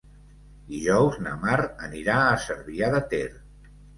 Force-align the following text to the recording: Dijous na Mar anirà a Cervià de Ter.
Dijous 0.69 1.19
na 1.25 1.33
Mar 1.43 1.59
anirà 1.89 2.17
a 2.31 2.39
Cervià 2.47 2.91
de 2.99 3.03
Ter. 3.15 3.25